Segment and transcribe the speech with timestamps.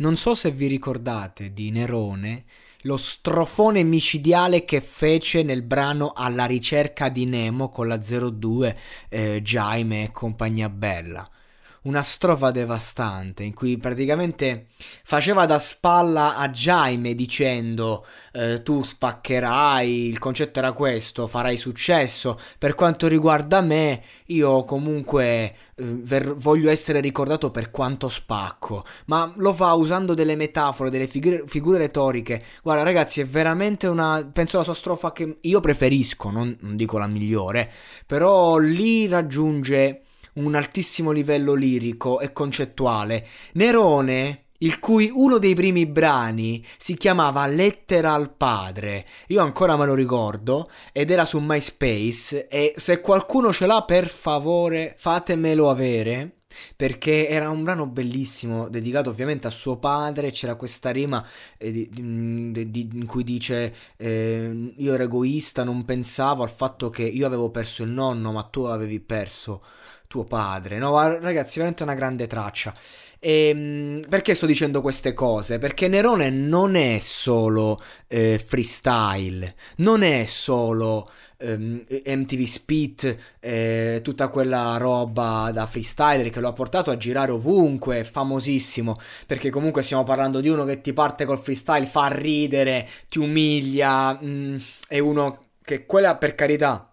[0.00, 2.44] Non so se vi ricordate di Nerone,
[2.84, 8.78] lo strofone micidiale che fece nel brano Alla ricerca di Nemo con la 02,
[9.10, 11.30] eh, Jaime e compagnia bella
[11.82, 14.66] una strofa devastante in cui praticamente
[15.02, 22.38] faceva da spalla a Jaime dicendo eh, tu spaccherai, il concetto era questo, farai successo,
[22.58, 29.32] per quanto riguarda me io comunque eh, ver- voglio essere ricordato per quanto spacco, ma
[29.36, 34.58] lo fa usando delle metafore, delle figure, figure retoriche, guarda ragazzi è veramente una, penso
[34.58, 37.70] la sua strofa che io preferisco, non, non dico la migliore,
[38.06, 40.02] però lì raggiunge
[40.34, 43.26] un altissimo livello lirico e concettuale.
[43.52, 49.06] Nerone il cui uno dei primi brani si chiamava Lettera al padre.
[49.28, 54.08] Io ancora me lo ricordo ed era su MySpace e se qualcuno ce l'ha per
[54.08, 56.34] favore fatemelo avere
[56.74, 61.24] perché era un brano bellissimo dedicato ovviamente a suo padre c'era questa rima
[61.56, 66.90] eh, di, di, di, in cui dice eh, io ero egoista non pensavo al fatto
[66.90, 69.62] che io avevo perso il nonno ma tu avevi perso
[70.10, 70.78] tuo padre.
[70.78, 72.74] No, ragazzi, veramente una grande traccia.
[73.20, 75.58] E, ehm, perché sto dicendo queste cose?
[75.58, 84.26] Perché Nerone non è solo eh, freestyle, non è solo ehm, MTV Spit, eh, tutta
[84.26, 90.02] quella roba da freestyler che lo ha portato a girare ovunque, famosissimo, perché comunque stiamo
[90.02, 94.56] parlando di uno che ti parte col freestyle, fa ridere, ti umilia, mh, mm,
[94.88, 96.89] è uno che quella per carità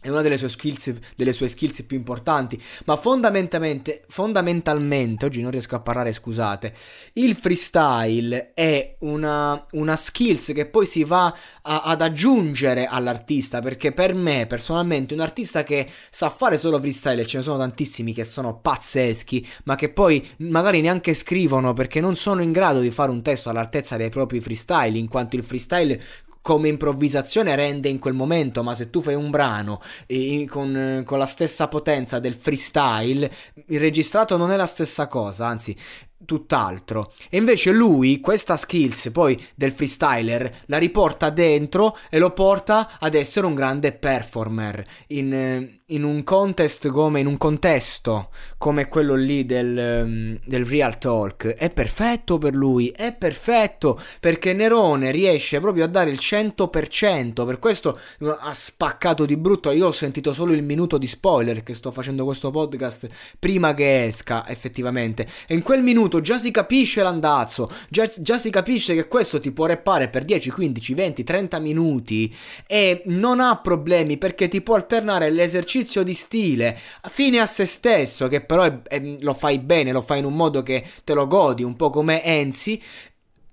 [0.00, 5.50] è una delle sue, skills, delle sue skills più importanti, ma fondamentalmente, fondamentalmente, oggi non
[5.50, 6.72] riesco a parlare, scusate,
[7.14, 13.90] il freestyle è una, una skills che poi si va a, ad aggiungere all'artista, perché
[13.90, 18.12] per me personalmente un artista che sa fare solo freestyle, e ce ne sono tantissimi
[18.12, 22.92] che sono pazzeschi, ma che poi magari neanche scrivono perché non sono in grado di
[22.92, 26.00] fare un testo all'altezza dei propri freestyle, in quanto il freestyle
[26.40, 31.18] come improvvisazione rende in quel momento, ma se tu fai un brano eh, con, con,
[31.18, 33.30] la stessa potenza del freestyle,
[33.66, 35.76] il registrato non è la stessa cosa, anzi
[36.24, 37.12] tutt'altro.
[37.30, 43.14] E invece lui, questa skills poi del freestyler, la riporta dentro e lo porta ad
[43.14, 49.46] essere un grande performer in, in un contest come in un contesto come quello lì
[49.46, 51.46] del, um, del Real Talk.
[51.46, 57.46] È perfetto per lui, è perfetto perché Nerone riesce proprio a dare il 100%.
[57.46, 59.70] Per questo ha spaccato di brutto.
[59.70, 63.06] Io ho sentito solo il minuto di spoiler che sto facendo questo podcast
[63.38, 65.26] prima che esca effettivamente.
[65.46, 69.38] E in quel minuto minuto già si capisce l'andazzo, già, già si capisce che questo
[69.38, 72.34] ti può reppare per 10, 15, 20, 30 minuti
[72.66, 78.26] e non ha problemi perché ti può alternare l'esercizio di stile fine a se stesso,
[78.28, 81.26] che però è, è, lo fai bene, lo fai in un modo che te lo
[81.26, 82.80] godi, un po' come Enzi,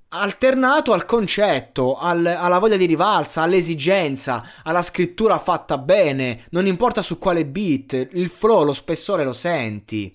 [0.10, 7.02] alternato al concetto, al, alla voglia di rivalsa, all'esigenza, alla scrittura fatta bene, non importa
[7.02, 10.12] su quale beat, il flow, lo spessore lo senti.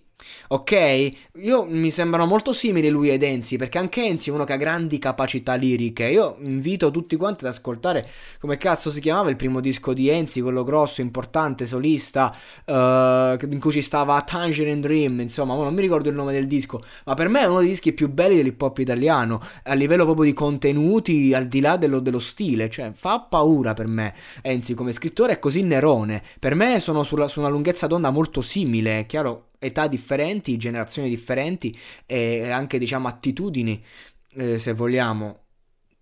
[0.49, 1.13] Ok?
[1.41, 4.57] Io mi sembrano molto simili lui ed Enzi, perché anche Enzi è uno che ha
[4.57, 6.07] grandi capacità liriche.
[6.07, 8.09] Io invito tutti quanti ad ascoltare
[8.41, 12.35] come cazzo si chiamava il primo disco di Enzi, quello grosso, importante, solista,
[12.67, 16.83] uh, in cui ci stava Tangerine Dream, insomma, non mi ricordo il nome del disco,
[17.05, 20.25] ma per me è uno dei dischi più belli dell'hip hop italiano, a livello proprio
[20.25, 24.15] di contenuti, al di là dello, dello stile, cioè fa paura per me.
[24.43, 28.41] Enzi come scrittore è così nerone, per me sono sulla, su una lunghezza d'onda molto
[28.41, 31.77] simile, è chiaro età differenti, generazioni differenti
[32.07, 33.81] e anche diciamo attitudini,
[34.35, 35.45] eh, se vogliamo,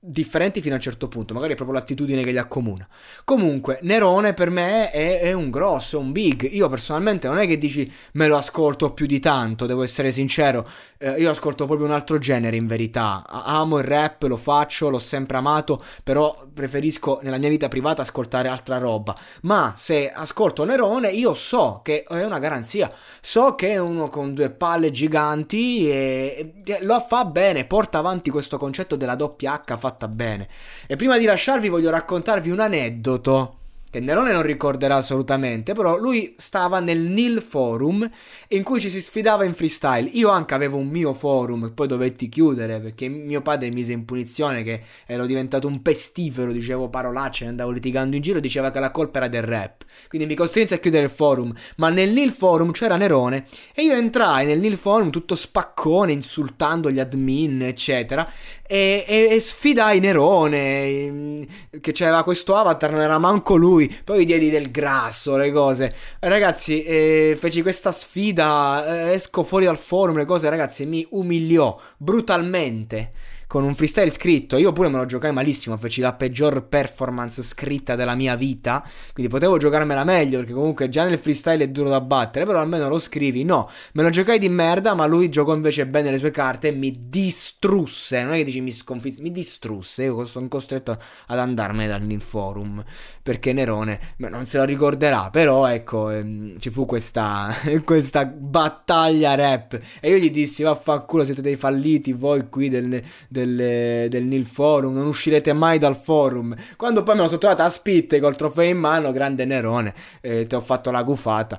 [0.01, 2.87] differenti fino a un certo punto, magari è proprio l'attitudine che li accomuna.
[3.25, 6.49] Comunque, Nerone per me è, è, un grosso, un big.
[6.53, 10.69] Io personalmente non è che dici me lo ascolto più di tanto, devo essere sincero.
[10.99, 13.25] Eh, io ascolto proprio un altro genere in verità.
[13.27, 18.49] Amo il rap, lo faccio, l'ho sempre amato, però preferisco nella mia vita privata ascoltare
[18.49, 19.17] altra roba.
[19.43, 22.93] Ma se ascolto Nerone, io so che è una garanzia.
[23.21, 28.31] So che è uno con due palle giganti e, e lo fa bene, porta avanti
[28.31, 30.49] questo concetto della doppia H fatta bene.
[30.87, 33.58] E prima di lasciarvi voglio raccontarvi un aneddoto
[33.91, 38.09] che Nerone non ricorderà assolutamente, però lui stava nel Nil Forum
[38.49, 40.11] in cui ci si sfidava in freestyle.
[40.13, 43.93] Io anche avevo un mio forum e poi dovetti chiudere perché mio padre mi mise
[43.93, 48.81] in punizione che ero diventato un pestifero, dicevo parolacce, andavo litigando in giro, diceva che
[48.81, 49.85] la colpa era del rap.
[50.09, 53.95] Quindi mi costrinse a chiudere il forum, ma nel Nil Forum c'era Nerone e io
[53.95, 58.31] entrai nel Nil Forum tutto spaccone, insultando gli admin, eccetera,
[58.67, 61.47] e, e, e sfidai Nerone,
[61.81, 65.95] che c'era questo avatar, non era manco lui lui, poi diedi del grasso, le cose.
[66.19, 71.79] Ragazzi, eh, feci questa sfida, eh, esco fuori dal forum, le cose, ragazzi, mi umiliò
[71.97, 73.13] brutalmente
[73.49, 74.57] con un freestyle scritto.
[74.59, 79.33] Io pure me lo giocai malissimo, feci la peggior performance scritta della mia vita, quindi
[79.33, 82.99] potevo giocarmela meglio perché comunque già nel freestyle è duro da battere, però almeno lo
[82.99, 83.43] scrivi.
[83.43, 86.73] No, me lo giocai di merda, ma lui giocò invece bene le sue carte e
[86.73, 88.23] mi distrusse.
[88.23, 90.05] Non è che dici mi sconfisse, mi distrusse.
[90.05, 90.97] Io sono costretto
[91.27, 92.85] ad andarmene dal forum
[93.23, 97.55] perché Nerone non se lo ricorderà, però ecco, ehm, ci fu questa,
[97.85, 103.38] questa battaglia rap e io gli dissi vaffanculo siete dei falliti voi qui del, del
[103.45, 106.55] del, del Nil Forum, non uscirete mai dal forum.
[106.77, 110.47] Quando poi me lo sono trovato a spitte col trofeo in mano, grande Nerone, eh,
[110.47, 111.59] ti ho fatto la gufata.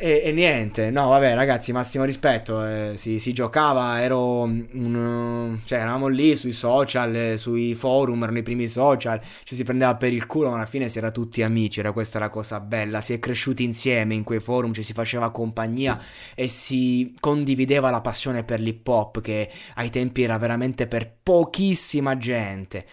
[0.00, 2.64] E, e, niente, no, vabbè, ragazzi, massimo rispetto.
[2.64, 8.38] Eh, si, si, giocava, ero un, cioè, eravamo lì sui social, eh, sui forum, erano
[8.38, 9.20] i primi social.
[9.42, 11.80] Ci si prendeva per il culo, ma alla fine si era tutti amici.
[11.80, 13.00] Era questa la cosa bella.
[13.00, 16.00] Si è cresciuti insieme in quei forum, ci si faceva compagnia
[16.36, 22.16] e si condivideva la passione per l'hip hop, che ai tempi era veramente per pochissima
[22.16, 22.86] gente.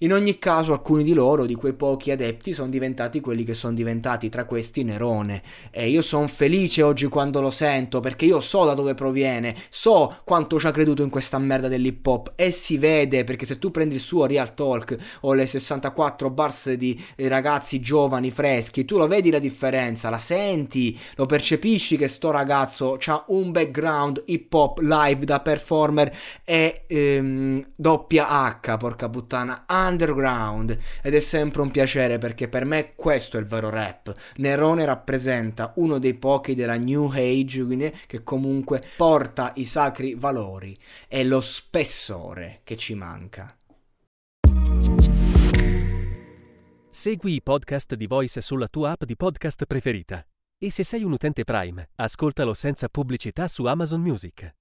[0.00, 3.74] In ogni caso alcuni di loro, di quei pochi adepti, sono diventati quelli che sono
[3.74, 5.42] diventati, tra questi Nerone.
[5.72, 10.18] E io sono felice oggi quando lo sento, perché io so da dove proviene, so
[10.22, 13.72] quanto ci ha creduto in questa merda dell'hip hop e si vede, perché se tu
[13.72, 19.08] prendi il suo Real Talk o le 64 bars di ragazzi giovani, freschi, tu lo
[19.08, 24.78] vedi la differenza, la senti, lo percepisci che sto ragazzo ha un background hip hop
[24.78, 28.28] live da performer e ehm, doppia
[28.62, 33.46] H, porca puttana, underground ed è sempre un piacere perché per me questo è il
[33.46, 34.14] vero rap.
[34.36, 40.76] Nerone rappresenta uno dei pochi della New Age quindi, che comunque porta i sacri valori
[41.08, 43.52] e lo spessore che ci manca.
[46.88, 50.24] Segui i podcast di Voice sulla tua app di podcast preferita.
[50.60, 54.57] E se sei un utente Prime, ascoltalo senza pubblicità su Amazon Music.